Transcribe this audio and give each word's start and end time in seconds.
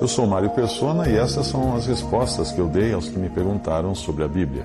Eu 0.00 0.08
sou 0.08 0.26
Mário 0.26 0.50
Persona 0.50 1.08
e 1.08 1.16
essas 1.16 1.46
são 1.46 1.74
as 1.74 1.86
respostas 1.86 2.52
que 2.52 2.60
eu 2.60 2.68
dei 2.68 2.92
aos 2.92 3.08
que 3.08 3.18
me 3.18 3.28
perguntaram 3.28 3.94
sobre 3.94 4.24
a 4.24 4.28
Bíblia. 4.28 4.64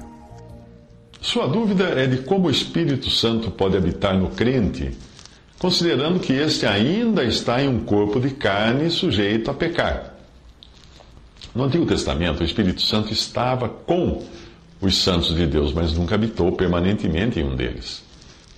Sua 1.22 1.48
dúvida 1.48 1.86
é 1.86 2.06
de 2.06 2.18
como 2.18 2.48
o 2.48 2.52
Espírito 2.52 3.10
Santo 3.10 3.50
pode 3.50 3.78
habitar 3.78 4.16
no 4.18 4.30
crente 4.30 4.92
considerando 5.64 6.20
que 6.20 6.34
este 6.34 6.66
ainda 6.66 7.24
está 7.24 7.64
em 7.64 7.70
um 7.70 7.80
corpo 7.86 8.20
de 8.20 8.32
carne 8.32 8.90
sujeito 8.90 9.50
a 9.50 9.54
pecar. 9.54 10.14
No 11.56 11.64
Antigo 11.64 11.86
Testamento, 11.86 12.42
o 12.42 12.44
Espírito 12.44 12.82
Santo 12.82 13.14
estava 13.14 13.70
com 13.70 14.22
os 14.82 14.98
santos 14.98 15.34
de 15.34 15.48
Deus, 15.48 15.72
mas 15.72 15.94
nunca 15.94 16.16
habitou 16.16 16.52
permanentemente 16.52 17.40
em 17.40 17.46
um 17.46 17.56
deles. 17.56 18.04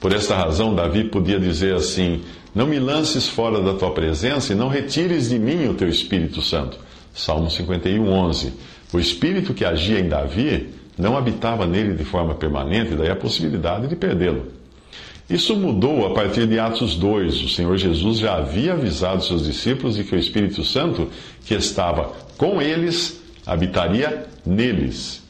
Por 0.05 0.13
esta 0.13 0.35
razão, 0.35 0.75
Davi 0.75 1.05
podia 1.05 1.39
dizer 1.39 1.73
assim: 1.73 2.21
Não 2.53 2.67
me 2.67 2.77
lances 2.77 3.27
fora 3.27 3.59
da 3.59 3.73
tua 3.73 3.89
presença 3.89 4.53
e 4.53 4.55
não 4.55 4.67
retires 4.67 5.29
de 5.29 5.39
mim 5.39 5.67
o 5.67 5.73
teu 5.73 5.89
Espírito 5.89 6.43
Santo. 6.43 6.77
Salmo 7.11 7.49
51, 7.49 8.07
11. 8.07 8.53
O 8.93 8.99
Espírito 8.99 9.51
que 9.51 9.65
agia 9.65 9.99
em 9.99 10.07
Davi 10.07 10.69
não 10.95 11.17
habitava 11.17 11.65
nele 11.65 11.95
de 11.95 12.05
forma 12.05 12.35
permanente, 12.35 12.93
daí 12.93 13.09
a 13.09 13.15
possibilidade 13.15 13.87
de 13.87 13.95
perdê-lo. 13.95 14.45
Isso 15.27 15.55
mudou 15.55 16.05
a 16.05 16.13
partir 16.13 16.45
de 16.45 16.59
Atos 16.59 16.95
2. 16.95 17.41
O 17.41 17.49
Senhor 17.49 17.75
Jesus 17.75 18.19
já 18.19 18.35
havia 18.35 18.73
avisado 18.73 19.23
seus 19.23 19.43
discípulos 19.43 19.95
de 19.95 20.03
que 20.03 20.15
o 20.15 20.19
Espírito 20.19 20.63
Santo, 20.63 21.09
que 21.43 21.55
estava 21.55 22.11
com 22.37 22.61
eles, 22.61 23.23
habitaria 23.43 24.27
neles. 24.45 25.24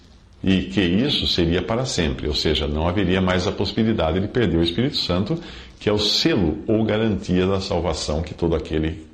E 0.47 0.61
que 0.61 0.79
isso 0.79 1.25
seria 1.25 1.63
para 1.63 1.85
sempre, 1.85 2.27
ou 2.27 2.35
seja, 2.35 2.67
não 2.67 2.87
haveria 2.87 3.19
mais 3.19 3.47
a 3.47 3.51
possibilidade 3.51 4.19
de 4.19 4.27
perder 4.27 4.57
o 4.57 4.63
Espírito 4.63 4.95
Santo, 4.95 5.39
que 5.79 5.89
é 5.89 5.91
o 5.91 5.97
selo 5.97 6.59
ou 6.67 6.83
garantia 6.83 7.47
da 7.47 7.59
salvação 7.59 8.21
que 8.21 8.35
todo 8.35 8.55
aquele, 8.55 9.07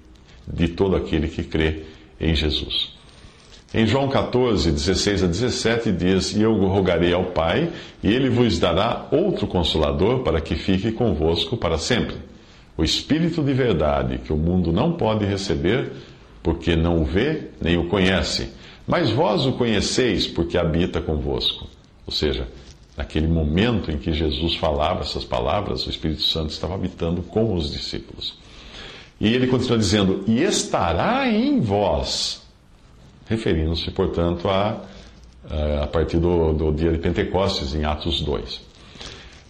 de 0.45 0.67
todo 0.67 0.93
aquele 0.93 1.29
que 1.29 1.41
crê 1.43 1.83
em 2.19 2.35
Jesus. 2.35 2.89
Em 3.73 3.87
João 3.87 4.09
14, 4.09 4.69
16 4.73 5.23
a 5.23 5.27
17 5.27 5.93
diz: 5.93 6.35
E 6.35 6.41
eu 6.41 6.53
rogarei 6.65 7.13
ao 7.13 7.27
Pai, 7.27 7.71
e 8.03 8.11
ele 8.11 8.29
vos 8.29 8.59
dará 8.59 9.07
outro 9.09 9.47
consolador 9.47 10.23
para 10.23 10.41
que 10.41 10.55
fique 10.55 10.91
convosco 10.91 11.55
para 11.55 11.77
sempre. 11.77 12.17
O 12.75 12.83
Espírito 12.83 13.41
de 13.41 13.53
verdade, 13.53 14.17
que 14.17 14.33
o 14.33 14.37
mundo 14.37 14.73
não 14.73 14.91
pode 14.91 15.23
receber, 15.23 15.93
porque 16.43 16.75
não 16.75 17.01
o 17.01 17.05
vê 17.05 17.43
nem 17.61 17.77
o 17.77 17.87
conhece. 17.87 18.49
Mas 18.87 19.09
vós 19.09 19.45
o 19.45 19.53
conheceis, 19.53 20.27
porque 20.27 20.57
habita 20.57 21.01
convosco. 21.01 21.67
Ou 22.05 22.13
seja, 22.13 22.47
naquele 22.97 23.27
momento 23.27 23.91
em 23.91 23.97
que 23.97 24.11
Jesus 24.11 24.55
falava 24.55 25.01
essas 25.01 25.23
palavras, 25.23 25.85
o 25.85 25.89
Espírito 25.89 26.23
Santo 26.23 26.51
estava 26.51 26.75
habitando 26.75 27.21
com 27.21 27.53
os 27.53 27.71
discípulos. 27.71 28.35
E 29.19 29.33
ele 29.33 29.47
continua 29.47 29.77
dizendo: 29.77 30.23
E 30.27 30.41
estará 30.41 31.27
em 31.27 31.59
vós 31.59 32.41
referindo-se, 33.31 33.89
portanto, 33.91 34.49
a, 34.49 34.81
a 35.81 35.87
partir 35.87 36.17
do, 36.17 36.51
do 36.51 36.71
dia 36.73 36.91
de 36.91 36.97
Pentecostes, 36.97 37.73
em 37.73 37.85
Atos 37.85 38.21
2. 38.21 38.70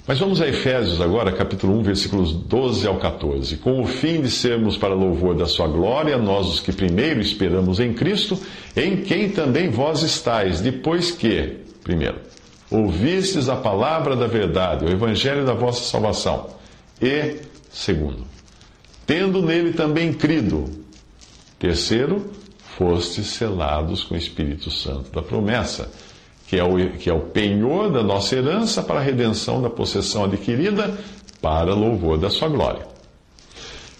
Mas 0.08 0.18
vamos 0.18 0.42
a 0.42 0.48
Efésios 0.48 1.00
agora, 1.00 1.32
capítulo 1.32 1.78
1, 1.78 1.84
versículos 1.84 2.34
12 2.34 2.88
ao 2.88 2.98
14. 2.98 3.58
Com 3.58 3.82
o 3.82 3.86
fim 3.86 4.20
de 4.20 4.32
sermos 4.32 4.76
para 4.76 4.96
louvor 4.96 5.36
da 5.36 5.46
sua 5.46 5.68
glória, 5.68 6.18
nós 6.18 6.48
os 6.48 6.60
que 6.60 6.72
primeiro 6.72 7.22
esperamos 7.22 7.80
em 7.80 7.94
Cristo, 7.94 8.40
em 8.76 8.98
quem 8.98 9.30
também 9.30 9.70
vós 9.70 10.02
estáis, 10.02 10.60
depois 10.60 11.12
que, 11.12 11.60
primeiro, 11.84 12.18
ouvistes 12.72 13.48
a 13.48 13.56
palavra 13.56 14.16
da 14.16 14.26
verdade, 14.26 14.86
o 14.86 14.90
evangelho 14.90 15.46
da 15.46 15.54
vossa 15.54 15.84
salvação, 15.84 16.50
e, 17.00 17.36
segundo, 17.70 18.26
tendo 19.06 19.40
nele 19.44 19.74
também 19.74 20.12
crido, 20.12 20.66
terceiro, 21.60 22.32
fostes 22.76 23.28
selados 23.28 24.04
com 24.04 24.16
o 24.16 24.18
Espírito 24.18 24.72
Santo 24.72 25.12
da 25.12 25.22
promessa, 25.22 25.92
que 26.52 26.60
é, 26.60 26.64
o, 26.66 26.90
que 26.98 27.10
é 27.10 27.14
o 27.14 27.22
penhor 27.22 27.90
da 27.90 28.04
nossa 28.04 28.36
herança 28.36 28.84
para 28.84 29.00
a 29.00 29.02
redenção 29.02 29.62
da 29.62 29.70
possessão 29.70 30.26
adquirida, 30.26 31.00
para 31.42 31.74
louvor 31.74 32.18
da 32.18 32.30
sua 32.30 32.50
glória. 32.50 32.86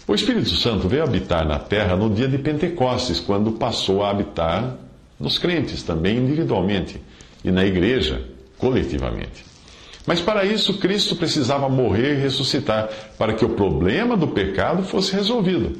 O 0.06 0.14
Espírito 0.14 0.50
Santo 0.56 0.86
veio 0.86 1.02
habitar 1.02 1.48
na 1.48 1.58
terra 1.58 1.96
no 1.96 2.10
dia 2.10 2.28
de 2.28 2.36
Pentecostes, 2.36 3.20
quando 3.20 3.52
passou 3.52 4.04
a 4.04 4.10
habitar 4.10 4.76
nos 5.18 5.38
crentes, 5.38 5.82
também 5.82 6.18
individualmente, 6.18 7.00
e 7.42 7.50
na 7.50 7.64
igreja, 7.64 8.22
coletivamente. 8.58 9.46
Mas 10.06 10.20
para 10.20 10.44
isso, 10.44 10.78
Cristo 10.78 11.16
precisava 11.16 11.70
morrer 11.70 12.18
e 12.18 12.20
ressuscitar, 12.20 12.90
para 13.16 13.32
que 13.32 13.46
o 13.46 13.54
problema 13.54 14.14
do 14.14 14.28
pecado 14.28 14.82
fosse 14.82 15.14
resolvido. 15.14 15.78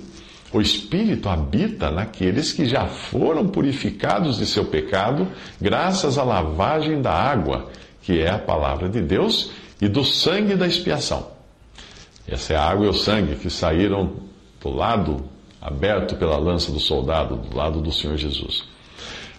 O 0.52 0.60
Espírito 0.60 1.28
habita 1.30 1.90
naqueles 1.90 2.52
que 2.52 2.66
já 2.66 2.86
foram 2.86 3.48
purificados 3.48 4.36
de 4.36 4.44
seu 4.44 4.66
pecado, 4.66 5.26
graças 5.60 6.18
à 6.18 6.22
lavagem 6.22 7.00
da 7.00 7.12
água, 7.12 7.70
que 8.02 8.20
é 8.20 8.30
a 8.30 8.38
palavra 8.38 8.88
de 8.88 9.00
Deus, 9.00 9.50
e 9.80 9.88
do 9.88 10.04
sangue 10.04 10.54
da 10.54 10.66
expiação. 10.66 11.26
Essa 12.28 12.52
é 12.52 12.56
a 12.56 12.64
água 12.64 12.86
e 12.86 12.88
o 12.88 12.92
sangue 12.92 13.36
que 13.36 13.48
saíram 13.48 14.12
do 14.60 14.68
lado 14.68 15.24
aberto 15.60 16.16
pela 16.16 16.36
lança 16.36 16.70
do 16.70 16.78
soldado, 16.78 17.36
do 17.36 17.56
lado 17.56 17.80
do 17.80 17.90
Senhor 17.90 18.16
Jesus. 18.16 18.64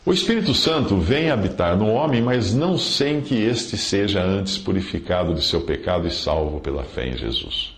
O 0.05 0.11
Espírito 0.11 0.53
Santo 0.53 0.97
vem 0.97 1.29
habitar 1.29 1.77
no 1.77 1.87
homem, 1.87 2.21
mas 2.21 2.53
não 2.53 2.77
sem 2.77 3.21
que 3.21 3.35
este 3.35 3.77
seja 3.77 4.21
antes 4.21 4.57
purificado 4.57 5.33
de 5.33 5.41
seu 5.41 5.61
pecado 5.61 6.07
e 6.07 6.11
salvo 6.11 6.59
pela 6.59 6.83
fé 6.83 7.07
em 7.07 7.17
Jesus. 7.17 7.73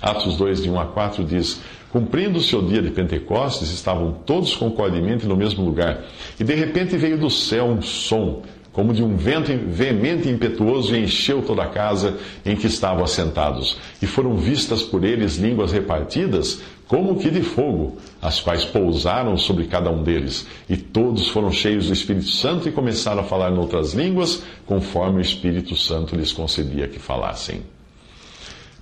Atos 0.00 0.36
2, 0.36 0.62
de 0.62 0.70
1 0.70 0.80
a 0.80 0.86
4 0.86 1.24
diz: 1.24 1.60
Cumprindo-se 1.90 2.54
o 2.56 2.62
dia 2.62 2.80
de 2.80 2.90
Pentecostes, 2.90 3.70
estavam 3.70 4.12
todos 4.24 4.54
concordemente 4.54 5.26
no 5.26 5.36
mesmo 5.36 5.64
lugar. 5.64 6.04
E 6.38 6.44
de 6.44 6.54
repente 6.54 6.96
veio 6.96 7.18
do 7.18 7.28
céu 7.28 7.66
um 7.66 7.82
som, 7.82 8.42
como 8.72 8.94
de 8.94 9.02
um 9.02 9.16
vento 9.16 9.52
veemente 9.66 10.28
e 10.28 10.32
impetuoso, 10.32 10.94
e 10.94 11.02
encheu 11.02 11.42
toda 11.42 11.64
a 11.64 11.68
casa 11.68 12.16
em 12.46 12.56
que 12.56 12.66
estavam 12.66 13.02
assentados. 13.02 13.76
E 14.00 14.06
foram 14.06 14.36
vistas 14.36 14.82
por 14.82 15.04
eles 15.04 15.36
línguas 15.36 15.72
repartidas, 15.72 16.60
como 16.86 17.18
que 17.18 17.28
de 17.28 17.42
fogo, 17.42 17.98
as 18.22 18.40
quais 18.40 18.64
pousaram 18.64 19.36
sobre 19.36 19.66
cada 19.66 19.90
um 19.90 20.02
deles. 20.02 20.46
E 20.68 20.76
todos 20.76 21.28
foram 21.28 21.50
cheios 21.50 21.88
do 21.88 21.92
Espírito 21.92 22.28
Santo 22.28 22.68
e 22.68 22.72
começaram 22.72 23.20
a 23.20 23.24
falar 23.24 23.50
noutras 23.50 23.92
línguas, 23.92 24.42
conforme 24.64 25.18
o 25.18 25.20
Espírito 25.20 25.76
Santo 25.76 26.16
lhes 26.16 26.32
concedia 26.32 26.88
que 26.88 26.98
falassem. 26.98 27.62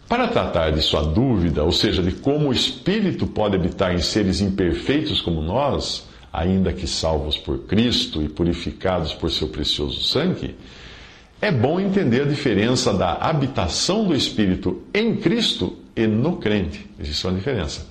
Para 0.08 0.26
tratar 0.28 0.70
de 0.70 0.80
sua 0.80 1.02
dúvida, 1.02 1.62
ou 1.62 1.70
seja, 1.70 2.02
de 2.02 2.12
como 2.12 2.48
o 2.48 2.52
Espírito 2.52 3.26
pode 3.26 3.56
habitar 3.56 3.94
em 3.94 3.98
seres 3.98 4.40
imperfeitos 4.40 5.20
como 5.20 5.42
nós, 5.42 6.08
ainda 6.32 6.72
que 6.72 6.86
salvos 6.86 7.36
por 7.36 7.58
Cristo 7.66 8.22
e 8.22 8.28
purificados 8.28 9.12
por 9.12 9.30
seu 9.30 9.48
precioso 9.48 10.02
sangue, 10.02 10.56
é 11.42 11.52
bom 11.52 11.78
entender 11.78 12.22
a 12.22 12.24
diferença 12.24 12.94
da 12.94 13.12
habitação 13.16 14.06
do 14.06 14.14
Espírito 14.14 14.82
em 14.94 15.14
Cristo 15.16 15.76
e 15.94 16.06
no 16.06 16.36
crente. 16.38 16.88
Existe 16.98 17.26
uma 17.26 17.36
diferença. 17.36 17.86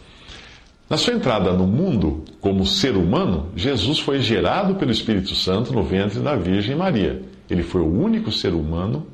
Na 0.89 0.97
sua 0.97 1.13
entrada 1.13 1.53
no 1.53 1.67
mundo 1.67 2.23
como 2.41 2.65
ser 2.65 2.95
humano, 2.95 3.51
Jesus 3.55 3.99
foi 3.99 4.21
gerado 4.21 4.75
pelo 4.75 4.89
Espírito 4.89 5.35
Santo 5.35 5.71
no 5.71 5.83
ventre 5.83 6.19
da 6.19 6.35
Virgem 6.35 6.75
Maria. 6.75 7.21
Ele 7.47 7.61
foi 7.61 7.81
o 7.81 8.01
único 8.01 8.31
ser 8.31 8.53
humano 8.53 9.05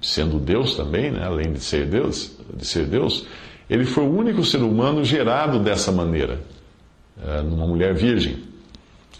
sendo 0.00 0.38
Deus 0.38 0.74
também, 0.74 1.10
né, 1.10 1.24
além 1.24 1.52
de 1.52 1.60
ser 1.60 1.86
Deus, 1.86 2.36
de 2.54 2.66
ser 2.66 2.86
Deus, 2.86 3.26
ele 3.68 3.84
foi 3.84 4.04
o 4.04 4.16
único 4.16 4.44
ser 4.44 4.62
humano 4.62 5.04
gerado 5.04 5.58
dessa 5.58 5.92
maneira, 5.92 6.40
é, 7.22 7.42
numa 7.42 7.66
mulher 7.66 7.94
virgem. 7.94 8.48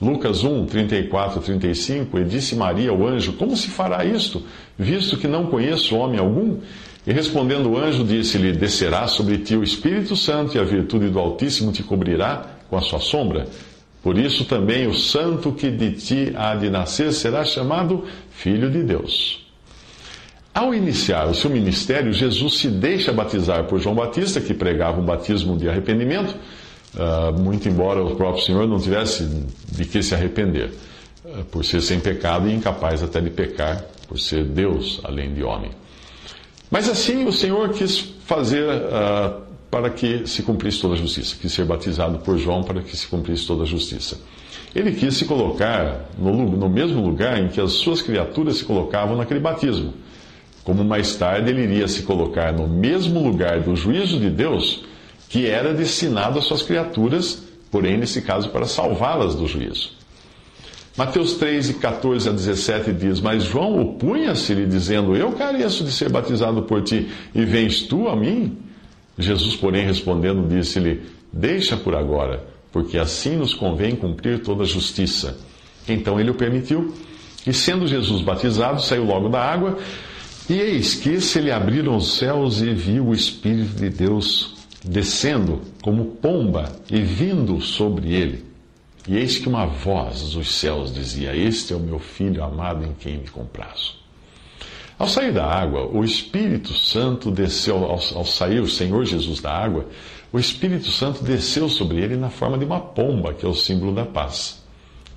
Lucas 0.00 0.44
1, 0.44 0.66
34 0.66 1.40
35, 1.40 2.18
e 2.20 2.24
disse 2.24 2.54
Maria 2.54 2.90
ao 2.90 3.06
anjo: 3.06 3.32
Como 3.32 3.56
se 3.56 3.68
fará 3.68 4.04
isto, 4.04 4.42
visto 4.78 5.16
que 5.16 5.26
não 5.26 5.46
conheço 5.46 5.96
homem 5.96 6.20
algum? 6.20 6.58
E 7.04 7.12
respondendo 7.12 7.70
o 7.70 7.76
anjo, 7.76 8.04
disse-lhe: 8.04 8.52
Descerá 8.52 9.08
sobre 9.08 9.38
ti 9.38 9.56
o 9.56 9.64
Espírito 9.64 10.14
Santo, 10.14 10.56
e 10.56 10.60
a 10.60 10.64
virtude 10.64 11.08
do 11.08 11.18
Altíssimo 11.18 11.72
te 11.72 11.82
cobrirá 11.82 12.46
com 12.70 12.76
a 12.76 12.80
sua 12.80 13.00
sombra. 13.00 13.48
Por 14.00 14.16
isso 14.16 14.44
também 14.44 14.86
o 14.86 14.94
santo 14.94 15.50
que 15.52 15.70
de 15.70 15.92
ti 15.92 16.32
há 16.36 16.54
de 16.54 16.70
nascer 16.70 17.12
será 17.12 17.44
chamado 17.44 18.04
Filho 18.30 18.70
de 18.70 18.84
Deus. 18.84 19.47
Ao 20.58 20.74
iniciar 20.74 21.28
o 21.28 21.34
seu 21.36 21.48
ministério, 21.48 22.12
Jesus 22.12 22.58
se 22.58 22.66
deixa 22.66 23.12
batizar 23.12 23.62
por 23.66 23.78
João 23.78 23.94
Batista, 23.94 24.40
que 24.40 24.52
pregava 24.52 25.00
um 25.00 25.04
batismo 25.04 25.56
de 25.56 25.68
arrependimento, 25.68 26.34
uh, 26.96 27.40
muito 27.40 27.68
embora 27.68 28.02
o 28.02 28.16
próprio 28.16 28.44
Senhor 28.44 28.66
não 28.66 28.80
tivesse 28.80 29.22
de 29.70 29.84
que 29.84 30.02
se 30.02 30.16
arrepender, 30.16 30.72
uh, 31.24 31.44
por 31.44 31.64
ser 31.64 31.80
sem 31.80 32.00
pecado 32.00 32.48
e 32.48 32.52
incapaz 32.52 33.04
até 33.04 33.20
de 33.20 33.30
pecar, 33.30 33.84
por 34.08 34.18
ser 34.18 34.42
Deus 34.42 35.00
além 35.04 35.32
de 35.32 35.44
homem. 35.44 35.70
Mas 36.68 36.88
assim 36.88 37.24
o 37.24 37.32
Senhor 37.32 37.68
quis 37.68 38.00
fazer 38.26 38.64
uh, 38.68 39.40
para 39.70 39.90
que 39.90 40.26
se 40.26 40.42
cumprisse 40.42 40.80
toda 40.80 40.94
a 40.94 40.96
justiça, 40.96 41.36
quis 41.40 41.52
ser 41.52 41.66
batizado 41.66 42.18
por 42.18 42.36
João 42.36 42.64
para 42.64 42.82
que 42.82 42.96
se 42.96 43.06
cumprisse 43.06 43.46
toda 43.46 43.62
a 43.62 43.66
justiça. 43.66 44.18
Ele 44.74 44.90
quis 44.90 45.14
se 45.14 45.24
colocar 45.24 46.08
no, 46.18 46.32
no 46.50 46.68
mesmo 46.68 47.00
lugar 47.00 47.38
em 47.40 47.46
que 47.46 47.60
as 47.60 47.74
suas 47.74 48.02
criaturas 48.02 48.56
se 48.56 48.64
colocavam 48.64 49.16
naquele 49.16 49.38
batismo 49.38 49.94
como 50.68 50.84
mais 50.84 51.16
tarde 51.16 51.48
ele 51.48 51.62
iria 51.62 51.88
se 51.88 52.02
colocar 52.02 52.52
no 52.52 52.68
mesmo 52.68 53.26
lugar 53.26 53.62
do 53.62 53.74
juízo 53.74 54.20
de 54.20 54.28
Deus 54.28 54.84
que 55.26 55.46
era 55.46 55.72
destinado 55.72 56.38
às 56.38 56.44
suas 56.44 56.60
criaturas, 56.60 57.42
porém, 57.70 57.96
nesse 57.96 58.20
caso, 58.20 58.50
para 58.50 58.66
salvá-las 58.66 59.34
do 59.34 59.46
juízo. 59.46 59.92
Mateus 60.94 61.36
3, 61.36 61.70
14 61.72 62.28
a 62.28 62.32
17 62.32 62.92
diz: 62.92 63.18
Mas 63.18 63.44
João 63.44 63.80
opunha-se-lhe, 63.80 64.66
dizendo: 64.66 65.16
Eu 65.16 65.32
careço 65.32 65.84
de 65.84 65.90
ser 65.90 66.10
batizado 66.10 66.60
por 66.64 66.82
ti, 66.82 67.08
e 67.34 67.46
vens 67.46 67.84
tu 67.84 68.06
a 68.06 68.14
mim? 68.14 68.58
Jesus, 69.18 69.56
porém, 69.56 69.86
respondendo, 69.86 70.46
disse-lhe: 70.46 71.00
Deixa 71.32 71.78
por 71.78 71.94
agora, 71.94 72.44
porque 72.70 72.98
assim 72.98 73.36
nos 73.36 73.54
convém 73.54 73.96
cumprir 73.96 74.40
toda 74.40 74.64
a 74.64 74.66
justiça. 74.66 75.38
Então 75.88 76.20
ele 76.20 76.28
o 76.28 76.34
permitiu, 76.34 76.92
e 77.46 77.54
sendo 77.54 77.86
Jesus 77.86 78.20
batizado, 78.20 78.82
saiu 78.82 79.04
logo 79.04 79.30
da 79.30 79.40
água. 79.40 79.78
E 80.48 80.54
eis 80.54 80.94
que 80.94 81.20
se 81.20 81.40
lhe 81.40 81.50
abriram 81.50 81.96
os 81.96 82.16
céus 82.16 82.62
e 82.62 82.72
viu 82.72 83.08
o 83.08 83.14
Espírito 83.14 83.76
de 83.76 83.90
Deus 83.90 84.54
descendo 84.82 85.60
como 85.82 86.06
pomba 86.06 86.72
e 86.90 87.02
vindo 87.02 87.60
sobre 87.60 88.14
ele. 88.14 88.44
E 89.06 89.16
eis 89.16 89.36
que 89.36 89.46
uma 89.46 89.66
voz 89.66 90.32
dos 90.32 90.54
céus 90.54 90.92
dizia: 90.92 91.36
Este 91.36 91.74
é 91.74 91.76
o 91.76 91.80
meu 91.80 91.98
filho 91.98 92.42
amado 92.42 92.82
em 92.82 92.94
quem 92.94 93.18
me 93.18 93.28
comprazo. 93.28 93.96
Ao 94.98 95.06
sair 95.06 95.32
da 95.32 95.44
água, 95.44 95.86
o 95.86 96.02
Espírito 96.02 96.72
Santo 96.72 97.30
desceu, 97.30 97.76
ao, 97.84 98.00
ao 98.14 98.24
sair 98.24 98.60
o 98.60 98.68
Senhor 98.68 99.04
Jesus 99.04 99.40
da 99.40 99.52
água, 99.52 99.86
o 100.32 100.38
Espírito 100.38 100.90
Santo 100.90 101.22
desceu 101.22 101.68
sobre 101.68 101.98
ele 101.98 102.16
na 102.16 102.30
forma 102.30 102.56
de 102.56 102.64
uma 102.64 102.80
pomba, 102.80 103.34
que 103.34 103.44
é 103.44 103.48
o 103.48 103.54
símbolo 103.54 103.94
da 103.94 104.04
paz. 104.04 104.64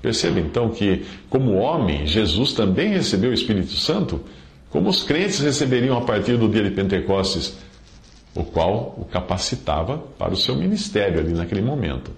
Perceba 0.01 0.39
então 0.39 0.69
que, 0.69 1.05
como 1.29 1.53
homem, 1.53 2.05
Jesus 2.05 2.53
também 2.53 2.89
recebeu 2.89 3.31
o 3.31 3.33
Espírito 3.33 3.73
Santo 3.73 4.21
como 4.71 4.89
os 4.89 5.03
crentes 5.03 5.39
receberiam 5.39 5.97
a 5.97 6.01
partir 6.01 6.37
do 6.37 6.49
dia 6.49 6.63
de 6.63 6.71
Pentecostes, 6.71 7.57
o 8.33 8.43
qual 8.43 8.95
o 8.97 9.05
capacitava 9.05 9.97
para 10.17 10.33
o 10.33 10.37
seu 10.37 10.55
ministério 10.55 11.19
ali 11.19 11.33
naquele 11.33 11.61
momento. 11.61 12.11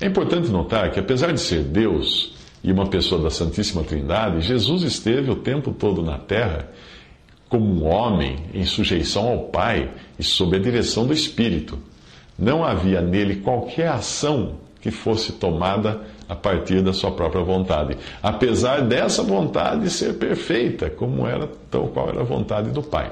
É 0.00 0.06
importante 0.06 0.48
notar 0.48 0.90
que, 0.90 0.98
apesar 0.98 1.32
de 1.32 1.40
ser 1.40 1.62
Deus 1.62 2.34
e 2.62 2.72
uma 2.72 2.86
pessoa 2.86 3.22
da 3.22 3.30
Santíssima 3.30 3.84
Trindade, 3.84 4.40
Jesus 4.40 4.82
esteve 4.82 5.30
o 5.30 5.36
tempo 5.36 5.72
todo 5.72 6.02
na 6.02 6.18
terra 6.18 6.68
como 7.48 7.64
um 7.64 7.86
homem 7.86 8.38
em 8.52 8.64
sujeição 8.64 9.28
ao 9.28 9.38
Pai 9.44 9.92
e 10.18 10.24
sob 10.24 10.56
a 10.56 10.60
direção 10.60 11.06
do 11.06 11.12
Espírito. 11.12 11.78
Não 12.36 12.64
havia 12.64 13.00
nele 13.00 13.36
qualquer 13.36 13.88
ação 13.88 14.56
que 14.80 14.90
fosse 14.90 15.34
tomada 15.34 16.00
a 16.28 16.34
partir 16.34 16.82
da 16.82 16.92
sua 16.92 17.10
própria 17.10 17.42
vontade. 17.42 17.96
Apesar 18.22 18.80
dessa 18.82 19.22
vontade 19.22 19.90
ser 19.90 20.14
perfeita, 20.14 20.88
como 20.88 21.26
era 21.26 21.48
tal 21.70 21.88
qual 21.88 22.08
era 22.08 22.20
a 22.20 22.24
vontade 22.24 22.70
do 22.70 22.82
Pai. 22.82 23.10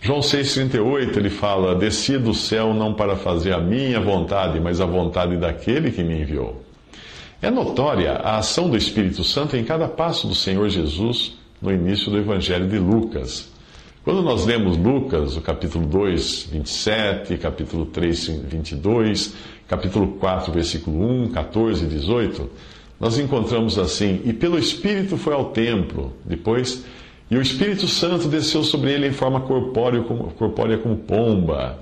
João 0.00 0.18
6,38 0.18 1.16
ele 1.16 1.30
fala: 1.30 1.76
Desci 1.76 2.18
do 2.18 2.34
céu 2.34 2.74
não 2.74 2.92
para 2.92 3.14
fazer 3.14 3.52
a 3.52 3.60
minha 3.60 4.00
vontade, 4.00 4.58
mas 4.58 4.80
a 4.80 4.86
vontade 4.86 5.36
daquele 5.36 5.92
que 5.92 6.02
me 6.02 6.20
enviou. 6.20 6.60
É 7.40 7.50
notória 7.50 8.12
a 8.14 8.38
ação 8.38 8.68
do 8.68 8.76
Espírito 8.76 9.22
Santo 9.22 9.56
em 9.56 9.62
cada 9.62 9.86
passo 9.86 10.26
do 10.26 10.34
Senhor 10.34 10.68
Jesus 10.68 11.36
no 11.60 11.72
início 11.72 12.10
do 12.10 12.18
Evangelho 12.18 12.68
de 12.68 12.78
Lucas. 12.78 13.51
Quando 14.04 14.20
nós 14.20 14.44
lemos 14.44 14.76
Lucas, 14.76 15.36
o 15.36 15.40
capítulo 15.40 15.86
2, 15.86 16.48
27, 16.50 17.36
capítulo 17.36 17.86
3, 17.86 18.26
22, 18.48 19.32
capítulo 19.68 20.08
4, 20.18 20.52
versículo 20.52 21.08
1, 21.22 21.28
14 21.28 21.84
e 21.84 21.88
18, 21.88 22.50
nós 22.98 23.16
encontramos 23.16 23.78
assim: 23.78 24.20
E 24.24 24.32
pelo 24.32 24.58
Espírito 24.58 25.16
foi 25.16 25.32
ao 25.34 25.50
templo, 25.50 26.12
depois, 26.24 26.84
e 27.30 27.36
o 27.36 27.40
Espírito 27.40 27.86
Santo 27.86 28.26
desceu 28.26 28.64
sobre 28.64 28.90
ele 28.90 29.06
em 29.06 29.12
forma 29.12 29.40
corpórea 29.42 30.02
como, 30.02 30.32
corpórea 30.32 30.78
como 30.78 30.96
pomba. 30.96 31.78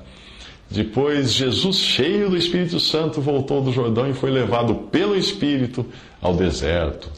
Depois, 0.70 1.32
Jesus, 1.32 1.78
cheio 1.78 2.28
do 2.28 2.36
Espírito 2.36 2.78
Santo, 2.78 3.22
voltou 3.22 3.62
do 3.62 3.72
Jordão 3.72 4.06
e 4.10 4.12
foi 4.12 4.30
levado 4.30 4.74
pelo 4.92 5.16
Espírito 5.16 5.86
ao 6.20 6.36
deserto. 6.36 7.10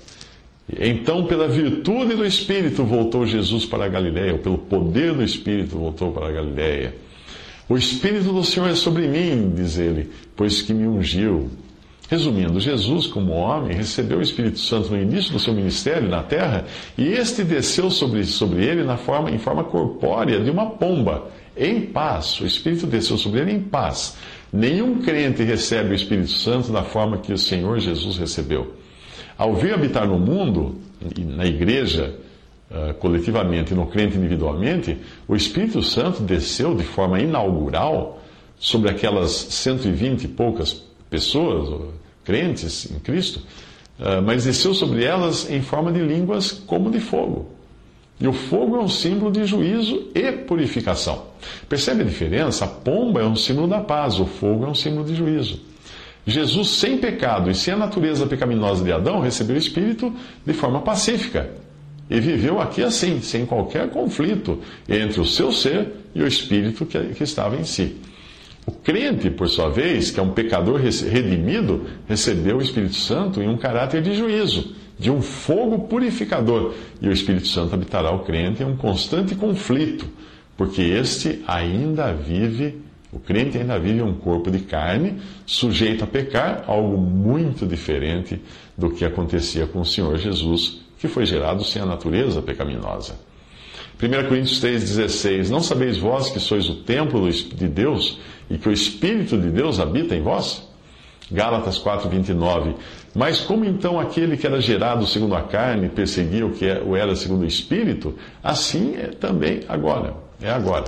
Então, 0.78 1.26
pela 1.26 1.46
virtude 1.46 2.14
do 2.14 2.24
Espírito, 2.24 2.82
voltou 2.84 3.26
Jesus 3.26 3.66
para 3.66 3.84
a 3.84 3.88
Galiléia, 3.88 4.32
ou 4.32 4.38
pelo 4.38 4.58
poder 4.58 5.12
do 5.12 5.22
Espírito, 5.22 5.76
voltou 5.76 6.12
para 6.12 6.28
a 6.28 6.32
Galiléia. 6.32 6.94
O 7.69 7.76
Espírito 7.76 8.32
do 8.32 8.42
Senhor 8.42 8.69
é 8.69 8.74
sobre 8.74 9.06
mim, 9.06 9.52
diz 9.54 9.78
ele, 9.78 10.10
pois 10.34 10.62
que 10.62 10.72
me 10.72 10.86
ungiu. 10.86 11.50
Resumindo, 12.08 12.60
Jesus, 12.60 13.06
como 13.06 13.32
homem, 13.32 13.74
recebeu 13.74 14.19
o 14.19 14.22
Espírito 14.22 14.58
Santo 14.58 14.90
no 14.90 15.00
início 15.00 15.32
do 15.32 15.38
seu 15.38 15.54
ministério 15.54 16.08
na 16.08 16.22
terra, 16.22 16.66
e 16.96 17.08
este 17.08 17.44
desceu 17.44 17.90
sobre, 17.90 18.24
sobre 18.24 18.64
ele 18.64 18.82
na 18.82 18.96
forma, 18.96 19.30
em 19.30 19.38
forma 19.38 19.64
corpórea 19.64 20.40
de 20.40 20.50
uma 20.50 20.66
pomba, 20.70 21.30
em 21.56 21.80
paz. 21.80 22.40
O 22.40 22.46
Espírito 22.46 22.86
desceu 22.86 23.16
sobre 23.16 23.40
ele 23.40 23.52
em 23.52 23.60
paz. 23.60 24.16
Nenhum 24.52 25.00
crente 25.00 25.42
recebe 25.42 25.90
o 25.90 25.94
Espírito 25.94 26.30
Santo 26.30 26.72
da 26.72 26.82
forma 26.82 27.19
que 27.19 27.32
o 27.32 27.38
Senhor 27.38 27.78
Jesus 27.78 28.19
recebeu. 28.19 28.81
Ao 29.37 29.55
vir 29.55 29.75
habitar 29.75 30.06
no 30.06 30.19
mundo, 30.19 30.76
na 31.19 31.46
igreja, 31.46 32.14
uh, 32.70 32.94
coletivamente 32.94 33.73
e 33.73 33.76
no 33.76 33.87
crente 33.87 34.17
individualmente, 34.17 34.99
o 35.26 35.34
Espírito 35.34 35.82
Santo 35.82 36.23
desceu 36.23 36.75
de 36.75 36.84
forma 36.84 37.20
inaugural 37.20 38.20
sobre 38.58 38.90
aquelas 38.90 39.31
120 39.31 40.25
e 40.25 40.29
poucas 40.29 40.84
pessoas, 41.11 41.90
crentes 42.25 42.90
em 42.90 42.99
Cristo, 42.99 43.40
uh, 43.99 44.23
mas 44.25 44.44
desceu 44.44 44.75
sobre 44.75 45.05
elas 45.05 45.50
em 45.50 45.62
forma 45.62 45.93
de 45.93 46.00
línguas 46.00 46.52
como 46.52 46.90
de 46.90 47.00
fogo. 47.00 47.50
E 48.20 48.29
o 48.29 48.32
fogo 48.32 48.76
é 48.76 48.81
um 48.81 48.88
símbolo 48.88 49.32
de 49.32 49.44
juízo 49.44 50.11
e 50.14 50.31
purificação. 50.31 51.25
Percebe 51.69 52.02
a 52.02 52.05
diferença? 52.05 52.64
A 52.64 52.69
pomba 52.69 53.20
é 53.20 53.25
um 53.25 53.34
símbolo 53.34 53.67
da 53.67 53.81
paz, 53.81 54.20
o 54.20 54.26
fogo 54.26 54.64
é 54.64 54.69
um 54.69 54.75
símbolo 54.75 55.05
de 55.05 55.15
juízo. 55.15 55.71
Jesus, 56.26 56.69
sem 56.70 56.98
pecado 56.98 57.50
e 57.50 57.55
sem 57.55 57.74
a 57.74 57.76
natureza 57.76 58.26
pecaminosa 58.26 58.84
de 58.84 58.93
Adão, 58.93 59.20
recebeu 59.20 59.56
o 59.56 59.58
Espírito 59.58 60.12
de 60.46 60.52
forma 60.52 60.81
pacífica 60.81 61.50
e 62.08 62.20
viveu 62.20 62.60
aqui 62.60 62.82
assim, 62.82 63.20
sem 63.22 63.46
qualquer 63.46 63.88
conflito 63.91 64.58
entre 64.88 65.20
o 65.20 65.24
seu 65.24 65.50
ser 65.50 65.93
e 66.14 66.22
o 66.22 66.26
espírito 66.26 66.84
que, 66.84 66.98
que 66.98 67.24
estava 67.24 67.56
em 67.56 67.64
si. 67.64 67.96
O 68.67 68.70
crente, 68.70 69.31
por 69.31 69.48
sua 69.48 69.70
vez, 69.70 70.10
que 70.10 70.20
é 70.20 70.22
um 70.22 70.32
pecador 70.32 70.79
redimido, 70.79 71.86
recebeu 72.06 72.58
o 72.58 72.62
Espírito 72.62 72.94
Santo 72.94 73.43
em 73.43 73.48
um 73.48 73.56
caráter 73.56 74.02
de 74.02 74.14
juízo, 74.14 74.74
de 74.98 75.10
um 75.10 75.20
fogo 75.20 75.86
purificador. 75.88 76.74
E 77.00 77.08
o 77.08 77.12
Espírito 77.12 77.48
Santo 77.48 77.74
habitará 77.74 78.12
o 78.12 78.20
crente 78.20 78.62
em 78.62 78.67
um 78.67 78.76
constante 78.76 79.34
conflito, 79.34 80.06
porque 80.56 80.82
este 80.82 81.43
ainda 81.46 82.12
vive, 82.12 82.79
o 83.12 83.19
crente 83.19 83.58
ainda 83.58 83.78
vive 83.78 84.00
um 84.00 84.14
corpo 84.14 84.50
de 84.50 84.60
carne, 84.60 85.20
sujeito 85.44 86.02
a 86.02 86.06
pecar, 86.06 86.64
algo 86.66 86.96
muito 86.96 87.66
diferente 87.66 88.40
do 88.76 88.90
que 88.90 89.04
acontecia 89.04 89.66
com 89.66 89.81
o 89.81 89.86
Senhor 89.86 90.16
Jesus 90.16 90.81
que 91.02 91.08
foi 91.08 91.26
gerado 91.26 91.64
sem 91.64 91.82
a 91.82 91.86
natureza 91.86 92.40
pecaminosa. 92.40 93.16
1 94.00 94.28
Coríntios 94.28 94.62
3,16 94.62 95.48
Não 95.48 95.60
sabeis 95.60 95.98
vós 95.98 96.31
que 96.31 96.38
sois 96.38 96.69
o 96.69 96.76
templo 96.76 97.28
de 97.28 97.69
Deus 97.69 98.20
e 98.48 98.56
que 98.56 98.69
o 98.69 98.72
Espírito 98.72 99.36
de 99.36 99.50
Deus 99.50 99.81
habita 99.81 100.14
em 100.14 100.22
vós? 100.22 100.62
Gálatas 101.31 101.78
4,29 101.78 102.74
Mas 103.14 103.40
como 103.40 103.64
então 103.64 103.98
aquele 103.98 104.36
que 104.36 104.46
era 104.46 104.60
gerado 104.60 105.04
segundo 105.06 105.34
a 105.34 105.42
carne 105.42 105.88
perseguia 105.88 106.46
o 106.46 106.52
que 106.52 106.66
é, 106.66 106.81
o 106.81 106.94
era 106.94 107.16
segundo 107.16 107.42
o 107.42 107.46
Espírito, 107.46 108.16
assim 108.42 108.94
é 108.96 109.08
também 109.08 109.62
agora. 109.69 110.14
É 110.40 110.50
agora. 110.50 110.84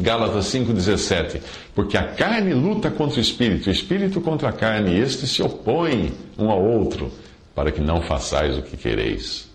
Gálatas 0.00 0.46
5,17 0.46 1.40
Porque 1.74 1.96
a 1.96 2.04
carne 2.04 2.54
luta 2.54 2.90
contra 2.90 3.18
o 3.18 3.20
Espírito, 3.20 3.68
o 3.68 3.72
Espírito 3.72 4.20
contra 4.20 4.48
a 4.48 4.52
carne, 4.52 4.94
e 4.94 5.00
estes 5.00 5.30
se 5.30 5.42
opõem 5.42 6.12
um 6.38 6.50
ao 6.50 6.62
outro 6.62 7.12
para 7.54 7.70
que 7.70 7.80
não 7.80 8.00
façais 8.00 8.56
o 8.56 8.62
que 8.62 8.76
quereis. 8.76 9.48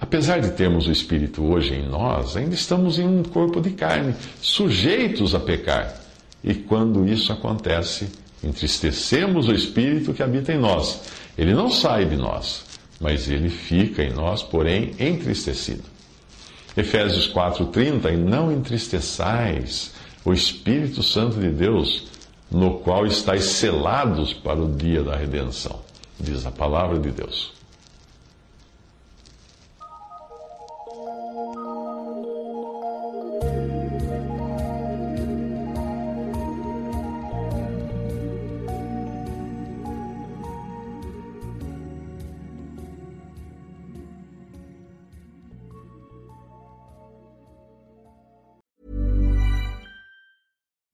Apesar 0.00 0.40
de 0.40 0.52
termos 0.52 0.86
o 0.86 0.92
Espírito 0.92 1.42
hoje 1.44 1.74
em 1.74 1.88
nós, 1.88 2.36
ainda 2.36 2.54
estamos 2.54 2.98
em 2.98 3.06
um 3.06 3.22
corpo 3.22 3.60
de 3.60 3.70
carne, 3.70 4.14
sujeitos 4.40 5.34
a 5.34 5.40
pecar. 5.40 6.00
E 6.44 6.54
quando 6.54 7.08
isso 7.08 7.32
acontece, 7.32 8.08
entristecemos 8.42 9.48
o 9.48 9.52
Espírito 9.52 10.14
que 10.14 10.22
habita 10.22 10.52
em 10.52 10.58
nós. 10.58 11.00
Ele 11.36 11.52
não 11.52 11.68
sai 11.68 12.04
de 12.04 12.16
nós, 12.16 12.64
mas 13.00 13.28
ele 13.28 13.48
fica 13.48 14.02
em 14.04 14.12
nós, 14.12 14.42
porém 14.42 14.92
entristecido. 15.00 15.82
Efésios 16.78 17.28
4,30: 17.32 18.12
E 18.12 18.16
não 18.16 18.52
entristeçais 18.52 19.92
o 20.24 20.32
Espírito 20.32 21.02
Santo 21.02 21.40
de 21.40 21.50
Deus, 21.50 22.06
no 22.48 22.78
qual 22.78 23.04
estáis 23.04 23.44
selados 23.44 24.32
para 24.32 24.62
o 24.62 24.70
dia 24.72 25.02
da 25.02 25.16
redenção, 25.16 25.80
diz 26.20 26.46
a 26.46 26.52
palavra 26.52 26.98
de 27.00 27.10
Deus. 27.10 27.57